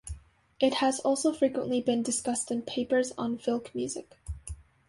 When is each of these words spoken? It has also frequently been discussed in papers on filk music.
It 0.59 0.73
has 0.81 0.99
also 1.01 1.31
frequently 1.31 1.79
been 1.79 2.01
discussed 2.01 2.49
in 2.49 2.63
papers 2.63 3.11
on 3.19 3.37
filk 3.37 3.75
music. 3.75 4.17